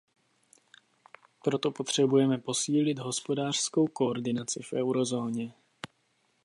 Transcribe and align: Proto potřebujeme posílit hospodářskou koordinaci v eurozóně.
Proto 1.43 1.71
potřebujeme 1.71 2.37
posílit 2.37 2.99
hospodářskou 2.99 3.87
koordinaci 3.87 4.63
v 4.63 4.73
eurozóně. 4.73 5.53